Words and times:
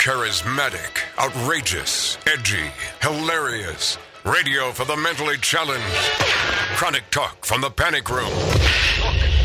Charismatic, 0.00 1.02
outrageous, 1.18 2.16
edgy, 2.26 2.70
hilarious. 3.02 3.98
Radio 4.24 4.72
for 4.72 4.86
the 4.86 4.96
mentally 4.96 5.36
challenged. 5.36 5.84
Chronic 6.74 7.02
talk 7.10 7.44
from 7.44 7.60
the 7.60 7.68
panic 7.68 8.08
room. 8.08 8.32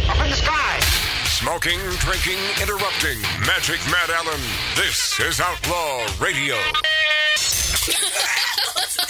Up 0.07 0.15
in 0.23 0.29
the 0.29 0.35
sky. 0.37 0.79
Smoking, 1.25 1.77
drinking, 1.99 2.39
interrupting. 2.61 3.19
Magic 3.45 3.81
Matt 3.91 4.09
Allen. 4.09 4.39
This 4.77 5.19
is 5.19 5.41
Outlaw 5.41 6.07
Radio. 6.21 6.55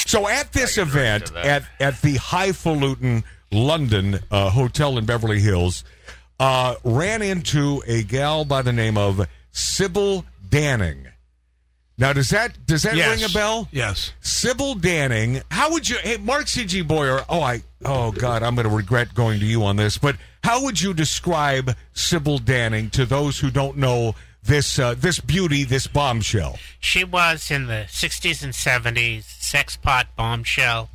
So 0.08 0.28
at 0.28 0.52
this 0.52 0.80
event 0.80 1.32
at 1.36 1.64
at 1.80 2.02
the 2.02 2.16
highfalutin 2.16 3.24
London 3.52 4.20
uh, 4.32 4.50
hotel 4.50 4.98
in 4.98 5.06
Beverly 5.06 5.42
Hills, 5.42 5.84
uh, 6.40 6.74
ran 6.84 7.22
into 7.22 7.84
a 7.86 8.02
gal 8.02 8.46
by 8.46 8.64
the 8.64 8.74
name 8.74 8.98
of 8.98 9.28
Sybil 9.52 10.26
Danning. 10.50 11.12
Now 11.98 12.12
does 12.12 12.30
that 12.32 12.66
does 12.66 12.84
that 12.84 12.96
Yes. 12.98 13.16
ring 13.22 13.30
a 13.30 13.34
bell? 13.34 13.70
Yes. 13.72 14.12
Sybil 14.22 14.76
Danning. 14.76 15.42
How 15.50 15.72
would 15.72 15.88
you? 15.88 15.96
Hey, 16.04 16.18
Mark 16.18 16.48
C.G. 16.48 16.82
Boyer. 16.82 17.24
Oh, 17.30 17.42
I. 17.42 17.64
Oh 17.86 18.12
God, 18.12 18.44
I'm 18.44 18.56
going 18.56 18.68
to 18.68 18.76
regret 18.76 19.14
going 19.16 19.40
to 19.40 19.46
you 19.46 19.64
on 19.64 19.76
this. 19.78 19.98
But 19.98 20.18
how 20.44 20.64
would 20.64 20.82
you 20.82 20.94
describe 20.94 21.76
Sybil 21.94 22.40
Danning 22.40 22.92
to 22.92 23.06
those 23.06 23.40
who 23.40 23.50
don't 23.50 23.78
know 23.78 24.14
this 24.44 24.78
uh, 24.78 24.96
this 24.98 25.20
beauty, 25.20 25.64
this 25.64 25.88
bombshell? 25.88 26.60
She 26.82 27.04
was 27.06 27.50
in 27.50 27.68
the 27.68 27.86
60s 27.88 28.44
and 28.44 28.54
70s, 28.54 29.24
sex 29.24 29.78
pot 29.78 30.08
bombshell. 30.18 30.90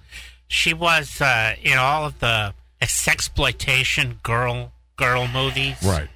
She 0.48 0.74
was 0.74 1.20
uh, 1.20 1.54
in 1.62 1.78
all 1.78 2.04
of 2.04 2.18
the 2.18 2.52
sexploitation 2.82 4.22
girl 4.22 4.72
girl 4.96 5.26
movies. 5.28 5.76
Right. 5.82 6.08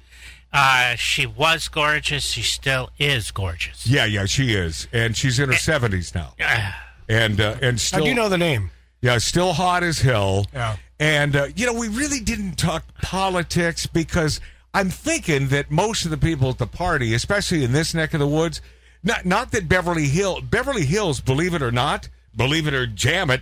Uh, 0.55 0.95
she 0.95 1.25
was 1.25 1.67
gorgeous. 1.67 2.23
She 2.23 2.41
still 2.41 2.89
is 2.97 3.31
gorgeous. 3.31 3.85
Yeah, 3.85 4.05
yeah, 4.05 4.25
she 4.25 4.53
is, 4.53 4.87
and 4.93 5.15
she's 5.15 5.37
in 5.37 5.49
her 5.49 5.55
seventies 5.55 6.15
now, 6.15 6.33
and 7.09 7.41
uh, 7.41 7.57
and 7.61 7.75
I 7.75 7.77
still, 7.77 8.05
do 8.05 8.13
know 8.13 8.29
the 8.29 8.37
name. 8.37 8.71
yeah, 9.01 9.17
still 9.17 9.53
hot 9.53 9.83
as 9.83 9.99
hell. 9.99 10.45
Yeah. 10.53 10.77
And 10.99 11.35
uh, 11.35 11.47
you 11.55 11.65
know, 11.65 11.73
we 11.73 11.89
really 11.89 12.21
didn't 12.21 12.53
talk 12.55 12.85
politics 13.01 13.85
because 13.85 14.39
I'm 14.73 14.89
thinking 14.89 15.49
that 15.49 15.69
most 15.69 16.05
of 16.05 16.11
the 16.11 16.17
people 16.17 16.49
at 16.49 16.57
the 16.57 16.67
party, 16.67 17.13
especially 17.13 17.63
in 17.63 17.73
this 17.73 17.93
neck 17.93 18.13
of 18.13 18.21
the 18.21 18.27
woods, 18.27 18.61
not 19.03 19.25
not 19.25 19.51
that 19.51 19.67
Beverly 19.67 20.07
Hill, 20.07 20.39
Beverly 20.41 20.85
Hills, 20.85 21.19
believe 21.19 21.53
it 21.53 21.61
or 21.61 21.71
not, 21.71 22.07
believe 22.35 22.65
it 22.65 22.73
or 22.73 22.87
jam 22.87 23.29
it, 23.29 23.41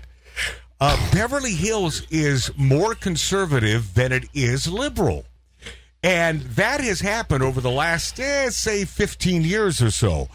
uh, 0.81 0.97
Beverly 1.11 1.53
Hills 1.53 2.07
is 2.09 2.51
more 2.57 2.95
conservative 2.95 3.93
than 3.93 4.11
it 4.11 4.25
is 4.33 4.67
liberal. 4.67 5.25
And 6.03 6.41
that 6.41 6.81
has 6.81 6.99
happened 6.99 7.43
over 7.43 7.61
the 7.61 7.71
last, 7.71 8.19
eh, 8.19 8.49
say, 8.49 8.83
15 8.83 9.43
years 9.43 9.81
or 9.81 9.89
so. 9.89 10.27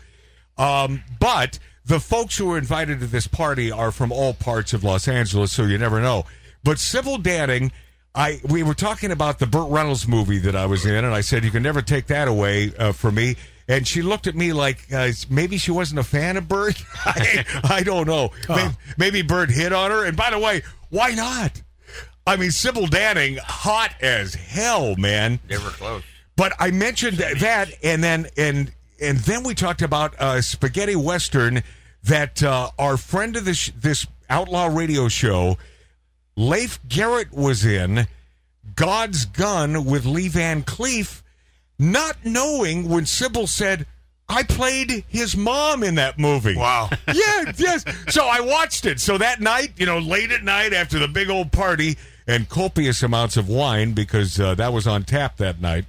Um, 0.56 1.04
but 1.20 1.58
the 1.84 2.00
folks 2.00 2.36
who 2.38 2.52
are 2.52 2.58
invited 2.58 3.00
to 3.00 3.06
this 3.06 3.26
party 3.26 3.70
are 3.70 3.92
from 3.92 4.10
all 4.10 4.32
parts 4.32 4.72
of 4.72 4.82
Los 4.82 5.06
Angeles, 5.06 5.52
so 5.52 5.64
you 5.64 5.78
never 5.78 6.00
know. 6.00 6.24
But 6.64 6.78
Sybil 6.78 7.18
Danning, 7.18 7.70
I 8.14 8.40
we 8.48 8.62
were 8.62 8.74
talking 8.74 9.12
about 9.12 9.38
the 9.38 9.46
Burt 9.46 9.70
Reynolds 9.70 10.08
movie 10.08 10.38
that 10.38 10.56
I 10.56 10.66
was 10.66 10.84
in, 10.84 11.04
and 11.04 11.14
I 11.14 11.20
said 11.20 11.44
you 11.44 11.50
can 11.50 11.62
never 11.62 11.82
take 11.82 12.06
that 12.08 12.28
away 12.28 12.72
uh, 12.78 12.92
from 12.92 13.14
me. 13.14 13.36
And 13.68 13.86
she 13.86 14.00
looked 14.00 14.26
at 14.26 14.34
me 14.34 14.54
like 14.54 14.90
uh, 14.92 15.10
maybe 15.28 15.58
she 15.58 15.70
wasn't 15.70 16.00
a 16.00 16.04
fan 16.04 16.38
of 16.38 16.48
Burt. 16.48 16.82
I, 17.04 17.44
I 17.64 17.82
don't 17.82 18.06
know. 18.06 18.30
Maybe, 18.48 18.74
maybe 18.96 19.22
Burt 19.22 19.50
hit 19.50 19.72
on 19.72 19.90
her. 19.90 20.06
And 20.06 20.16
by 20.16 20.30
the 20.30 20.38
way, 20.38 20.62
why 20.88 21.10
not? 21.12 21.62
I 22.28 22.36
mean, 22.36 22.50
Sybil 22.50 22.86
Danning, 22.86 23.38
hot 23.38 23.94
as 24.02 24.34
hell, 24.34 24.96
man. 24.96 25.40
Never 25.48 25.70
close. 25.70 26.02
But 26.36 26.52
I 26.58 26.70
mentioned 26.70 27.16
that, 27.16 27.72
and 27.82 28.04
then 28.04 28.26
and 28.36 28.70
and 29.00 29.16
then 29.20 29.44
we 29.44 29.54
talked 29.54 29.80
about 29.80 30.14
uh, 30.20 30.42
spaghetti 30.42 30.94
western 30.94 31.62
that 32.02 32.42
uh, 32.42 32.70
our 32.78 32.98
friend 32.98 33.34
of 33.34 33.46
this 33.46 33.72
this 33.74 34.06
outlaw 34.28 34.66
radio 34.66 35.08
show, 35.08 35.56
Leif 36.36 36.80
Garrett, 36.86 37.32
was 37.32 37.64
in. 37.64 38.06
God's 38.76 39.24
Gun 39.24 39.86
with 39.86 40.04
Lee 40.04 40.28
Van 40.28 40.62
Cleef, 40.62 41.22
not 41.78 42.18
knowing 42.24 42.90
when 42.90 43.06
Sybil 43.06 43.46
said. 43.46 43.86
I 44.28 44.42
played 44.42 45.04
his 45.08 45.36
mom 45.36 45.82
in 45.82 45.94
that 45.94 46.18
movie. 46.18 46.56
Wow. 46.56 46.90
yeah, 47.08 47.52
yes. 47.56 47.84
So 48.10 48.26
I 48.26 48.40
watched 48.40 48.84
it. 48.84 49.00
So 49.00 49.16
that 49.18 49.40
night, 49.40 49.72
you 49.76 49.86
know, 49.86 49.98
late 49.98 50.30
at 50.30 50.44
night 50.44 50.72
after 50.72 50.98
the 50.98 51.08
big 51.08 51.30
old 51.30 51.50
party 51.50 51.96
and 52.26 52.48
copious 52.48 53.02
amounts 53.02 53.36
of 53.38 53.48
wine 53.48 53.92
because 53.92 54.38
uh, 54.38 54.54
that 54.56 54.72
was 54.72 54.86
on 54.86 55.04
tap 55.04 55.38
that 55.38 55.60
night. 55.60 55.86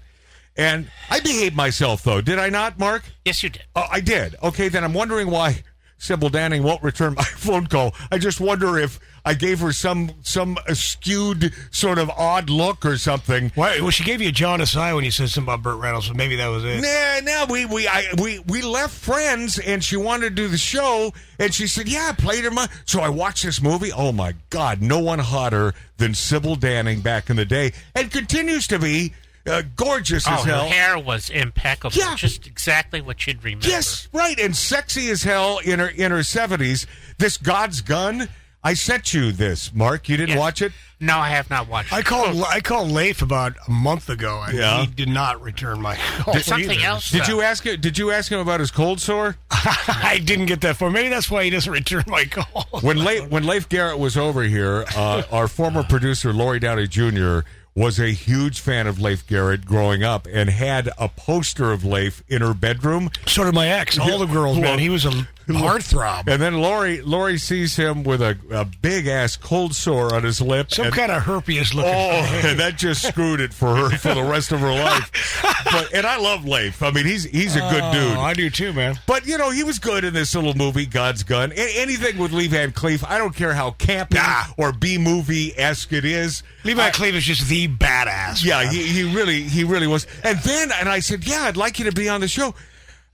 And 0.56 0.90
I 1.10 1.20
behaved 1.20 1.56
myself, 1.56 2.04
though, 2.04 2.22
did 2.22 2.40
I 2.40 2.50
not, 2.50 2.80
Mark? 2.80 3.04
yes, 3.26 3.44
you 3.44 3.50
did. 3.50 3.64
Oh, 3.76 3.88
I 3.90 4.00
did. 4.02 4.36
Okay, 4.44 4.68
then 4.70 4.84
I'm 4.84 4.94
wondering 4.94 5.30
why 5.30 5.64
Sybil 5.98 6.30
Danning 6.30 6.64
won't 6.64 6.84
return 6.84 7.14
my 7.16 7.24
phone 7.38 7.68
call. 7.68 7.94
I 8.12 8.18
just 8.18 8.40
wonder 8.42 8.78
if 8.78 9.00
I 9.30 9.36
gave 9.36 9.60
her 9.60 9.72
some 9.72 10.12
some 10.24 10.58
skewed 10.74 11.54
sort 11.70 12.00
of 12.00 12.10
odd 12.10 12.50
look 12.50 12.84
or 12.84 12.98
something. 12.98 13.52
Why? 13.54 13.80
Well, 13.80 13.92
she 13.92 14.04
gave 14.04 14.22
you 14.22 14.30
a 14.30 14.32
jaundiced 14.32 14.76
eye 14.76 14.92
when 14.96 15.04
you 15.04 15.12
said 15.12 15.30
something 15.30 15.54
about 15.54 15.62
Burt 15.62 15.80
Reynolds, 15.80 16.08
so 16.08 16.16
maybe 16.16 16.36
that 16.38 16.48
was 16.48 16.64
it. 16.66 16.82
Nah, 16.82 17.32
nah, 17.32 17.46
we 17.52 17.66
we 17.66 17.88
I, 17.88 18.06
we 18.20 18.40
we 18.48 18.64
left 18.64 18.96
friends, 18.96 19.60
and 19.60 19.84
she 19.84 19.98
wanted 19.98 20.30
to 20.30 20.36
do 20.36 20.48
the 20.48 20.58
show, 20.58 21.14
and 21.38 21.54
she 21.54 21.68
said, 21.68 21.88
"Yeah, 21.88 22.10
I 22.12 22.20
played 22.20 22.44
her." 22.44 22.50
My-. 22.50 22.68
So 22.86 23.02
I 23.02 23.10
watched 23.10 23.44
this 23.44 23.62
movie. 23.62 23.92
Oh 23.92 24.12
my 24.12 24.34
God, 24.50 24.82
no 24.82 24.98
one 24.98 25.20
hotter 25.20 25.76
than 25.98 26.16
Sybil 26.16 26.56
Danning 26.56 27.04
back 27.04 27.30
in 27.30 27.36
the 27.36 27.46
day, 27.46 27.72
and 27.94 28.10
continues 28.10 28.66
to 28.68 28.80
be 28.80 29.14
uh, 29.46 29.62
gorgeous 29.76 30.28
Oh, 30.28 30.34
as 30.34 30.44
her 30.46 30.52
hell. 30.54 30.66
hair 30.68 30.98
was 30.98 31.30
impeccable. 31.30 31.96
Yeah. 31.96 32.16
Just 32.16 32.48
exactly 32.48 33.00
what 33.00 33.28
you'd 33.28 33.44
remember. 33.44 33.68
Yes, 33.68 34.08
right, 34.12 34.40
and 34.40 34.56
sexy 34.56 35.10
as 35.12 35.22
hell 35.22 35.60
in 35.60 35.78
her 35.78 35.88
in 35.90 36.10
her 36.10 36.24
seventies. 36.24 36.88
This 37.20 37.38
God's 37.38 37.82
Gun. 37.82 38.28
I 38.64 38.74
sent 38.74 39.14
you 39.14 39.31
this, 39.31 39.74
Mark. 39.74 40.09
You 40.09 40.18
didn't 40.18 40.30
Yes. 40.31 40.40
watch 40.40 40.62
it. 40.62 40.74
No, 41.00 41.18
I 41.18 41.30
have 41.30 41.50
not 41.50 41.70
watched 41.70 41.94
I 41.94 42.00
it. 42.00 42.06
called 42.06 42.44
I 42.44 42.59
called 42.59 42.92
Leif 42.92 43.22
about 43.22 43.53
a 43.68 43.72
month 43.72 44.09
ago, 44.09 44.44
and 44.46 44.58
Yeah. 44.58 44.81
he 44.81 44.88
did 44.88 45.08
not 45.08 45.42
return 45.42 45.81
my 45.81 45.96
call. 46.18 46.34
Something 46.42 46.72
either. 46.72 46.86
else. 46.86 47.09
Did 47.09 47.22
uh, 47.22 47.25
you 47.30 47.42
ask 47.42 47.66
it? 47.66 47.80
Did 47.80 47.98
you 47.98 48.12
ask 48.12 48.30
him 48.30 48.40
about 48.40 48.59
his 48.59 48.69
cold 48.69 49.00
sore? 49.00 49.38
I 49.52 50.19
didn't 50.24 50.48
get 50.48 50.59
that 50.62 50.75
for. 50.75 50.90
Maybe 50.92 51.08
that's 51.08 51.31
why 51.31 51.46
he 51.46 51.50
doesn't 51.50 51.72
return 51.72 52.03
my 52.08 52.25
call. 52.25 52.68
when 52.81 52.98
Leif, 53.03 53.30
when 53.30 53.46
Leif 53.46 53.69
Garrett 53.69 53.98
was 53.98 54.18
over 54.18 54.44
here, 54.44 54.84
uh, 54.96 55.24
our 55.31 55.48
former 55.48 55.84
producer 55.84 56.34
Lori 56.34 56.59
Downey 56.59 56.88
Jr. 56.88 57.40
was 57.75 57.98
a 57.98 58.09
huge 58.09 58.59
fan 58.59 58.88
of 58.88 59.00
Leif 59.00 59.25
Garrett 59.25 59.66
growing 59.66 60.03
up 60.03 60.28
and 60.30 60.50
had 60.50 60.90
a 60.98 61.08
poster 61.08 61.72
of 61.72 61.86
Leif 61.86 62.24
in 62.28 62.42
her 62.42 62.53
bedroom. 62.53 63.09
So 63.25 63.46
did 63.46 63.53
my 63.56 63.69
ex. 63.69 63.98
All 63.98 64.19
the 64.19 64.25
girls, 64.25 64.58
man. 64.59 64.80
He 64.80 64.90
was 64.90 65.06
a 65.06 65.28
heartthrob. 65.56 66.28
And 66.28 66.42
then 66.42 66.62
Lori 66.62 67.02
Lori 67.02 67.38
sees 67.38 67.76
him 67.76 68.04
with 68.04 68.22
a, 68.22 68.38
a 68.52 68.66
big 68.66 69.08
ass 69.08 69.36
cold 69.38 69.76
sore 69.76 70.14
on 70.16 70.24
his 70.24 70.42
lip. 70.42 70.72
Some 70.72 70.88
and- 70.88 70.96
kind 70.96 71.12
of 71.12 71.24
herpes 71.24 71.74
looking. 71.74 71.92
Oh, 71.94 72.42
and 72.46 72.60
that 72.62 72.78
just 72.78 73.08
screwed 73.08 73.40
it 73.42 73.54
for 73.54 73.76
her 73.76 73.90
for 73.98 74.14
the 74.14 74.24
rest 74.24 74.52
of 74.52 74.60
her 74.60 74.72
life. 74.74 75.46
But 75.72 75.94
and 75.94 76.08
I 76.08 76.18
love 76.18 76.46
Leif. 76.46 76.82
I 76.82 76.90
mean, 76.90 77.06
he's 77.06 77.26
he's 77.26 77.56
a 77.56 77.60
good 77.60 77.84
oh, 77.84 77.94
dude. 77.94 78.18
Oh, 78.18 78.22
I 78.22 78.34
do 78.34 78.50
too, 78.50 78.74
man. 78.74 78.98
But 79.06 79.28
you 79.28 79.38
know, 79.38 79.52
he 79.52 79.64
was 79.64 79.78
good 79.78 80.04
in 80.04 80.14
this 80.16 80.34
little 80.34 80.56
movie, 80.56 80.86
God's 80.88 81.22
Gun. 81.22 81.52
A- 81.52 81.81
anything 81.81 82.18
with 82.18 82.31
Lee 82.31 82.48
Van 82.48 82.72
Cleef, 82.72 83.04
I 83.08 83.18
don't 83.20 83.36
care 83.36 83.54
how 83.54 83.72
campy 83.72 84.16
Nah. 84.16 84.44
or 84.58 84.72
B 84.72 84.98
movie 84.98 85.54
esque 85.58 85.94
it 85.94 86.06
is. 86.06 86.42
Levi 86.64 86.88
I- 86.88 86.90
Cleef 86.92 87.14
is 87.14 87.24
just 87.24 87.48
the 87.50 87.68
badass. 87.68 88.44
Yeah, 88.44 88.64
man. 88.64 88.74
he, 88.74 88.81
he 88.84 89.16
really 89.16 89.42
he 89.44 89.64
really 89.64 89.86
was. 89.86 90.08
And 90.24 90.40
then 90.40 90.72
and 90.72 90.90
I 90.90 91.02
said, 91.02 91.26
yeah, 91.28 91.44
I'd 91.44 91.58
like 91.58 91.78
you 91.78 91.86
to 91.86 91.92
be 91.92 92.10
on 92.10 92.22
the 92.22 92.28
show. 92.28 92.56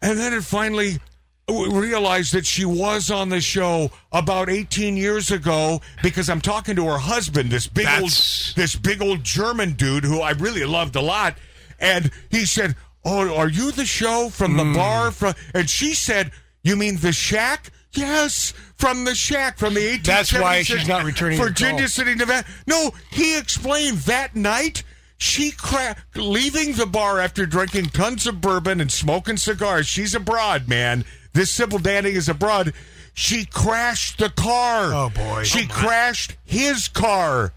And 0.01 0.17
then 0.17 0.31
it 0.33 0.43
finally 0.43 0.91
w- 0.91 0.99
realized 1.47 2.33
that 2.33 2.45
she 2.45 2.65
was 2.65 3.11
on 3.11 3.29
the 3.29 3.41
show 3.41 3.91
about 4.11 4.49
18 4.49 4.97
years 4.97 5.29
ago 5.31 5.81
because 6.01 6.29
I'm 6.29 6.41
talking 6.41 6.75
to 6.75 6.85
her 6.87 6.97
husband, 6.97 7.51
this 7.51 7.67
big 7.67 7.85
That's- 7.85 8.01
old 8.49 8.55
this 8.55 8.75
big 8.75 9.01
old 9.01 9.23
German 9.23 9.73
dude 9.73 10.03
who 10.05 10.21
I 10.21 10.31
really 10.31 10.65
loved 10.65 10.95
a 10.95 11.01
lot. 11.01 11.37
And 11.79 12.09
he 12.31 12.45
said, 12.45 12.75
"Oh, 13.03 13.35
are 13.35 13.49
you 13.49 13.71
the 13.71 13.85
show 13.85 14.29
from 14.29 14.57
the 14.57 14.63
Hmm. 14.63 14.73
bar?" 14.73 15.11
From 15.11 15.35
and 15.53 15.69
she 15.69 15.93
said, 15.93 16.31
"You 16.63 16.75
mean 16.75 16.97
the 16.99 17.13
shack?" 17.13 17.69
Yes, 17.93 18.51
from 18.77 19.05
the 19.05 19.15
shack 19.15 19.57
from 19.57 19.73
the 19.75 19.85
18. 19.87 20.03
That's 20.03 20.33
why 20.33 20.63
she's 20.63 20.87
not 20.87 21.05
returning 21.05 21.37
Virginia. 21.37 21.87
City, 21.87 22.13
Nevada. 22.15 22.45
No, 22.67 22.93
he 23.11 23.37
explained 23.37 23.99
that 23.99 24.35
night 24.35 24.83
she 25.17 25.51
cra- 25.51 25.95
leaving 26.15 26.73
the 26.73 26.85
bar 26.85 27.21
after 27.21 27.45
drinking 27.45 27.89
tons 27.91 28.27
of 28.27 28.41
bourbon 28.41 28.81
and 28.81 28.91
smoking 28.91 29.37
cigars. 29.37 29.87
She's 29.87 30.13
abroad, 30.13 30.67
man. 30.67 31.05
This 31.35 31.51
Sybil 31.51 31.77
Danning 31.79 32.13
is 32.15 32.27
abroad. 32.29 32.73
She 33.13 33.45
crashed 33.45 34.17
the 34.17 34.29
car. 34.29 34.91
Oh, 34.93 35.09
boy. 35.13 35.43
She 35.43 35.65
Oh, 35.69 35.73
crashed 35.73 36.35
his 36.45 36.87
car. 36.87 37.53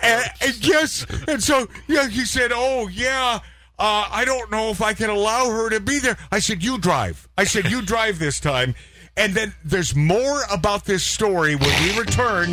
And, 0.00 0.24
and 0.42 0.64
yes, 0.66 1.04
and 1.26 1.42
so 1.42 1.66
yeah, 1.88 2.08
he 2.08 2.24
said, 2.26 2.52
"Oh 2.54 2.86
yeah." 2.88 3.40
Uh, 3.78 4.06
I 4.10 4.24
don't 4.24 4.50
know 4.50 4.70
if 4.70 4.80
I 4.80 4.94
can 4.94 5.10
allow 5.10 5.50
her 5.50 5.68
to 5.70 5.80
be 5.80 5.98
there. 5.98 6.16
I 6.32 6.38
said, 6.38 6.62
You 6.62 6.78
drive. 6.78 7.28
I 7.36 7.44
said, 7.44 7.70
You 7.70 7.82
drive 7.94 8.18
this 8.18 8.40
time. 8.40 8.74
And 9.18 9.34
then 9.34 9.54
there's 9.64 9.94
more 9.94 10.42
about 10.50 10.86
this 10.86 11.04
story 11.04 11.56
when 11.56 11.68
we 11.82 11.98
return. 11.98 12.52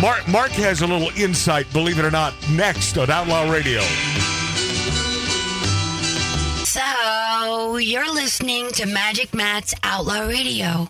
Mark, 0.00 0.26
Mark 0.28 0.50
has 0.52 0.80
a 0.82 0.86
little 0.86 1.10
insight, 1.20 1.72
believe 1.72 1.98
it 1.98 2.04
or 2.04 2.10
not, 2.12 2.34
next 2.50 2.98
on 2.98 3.10
Outlaw 3.10 3.50
Radio. 3.50 3.80
So 6.64 6.80
Yo, 7.44 7.76
you're 7.76 8.14
listening 8.14 8.70
to 8.70 8.86
Magic 8.86 9.34
Matt's 9.34 9.74
Outlaw 9.82 10.28
Radio. 10.28 10.88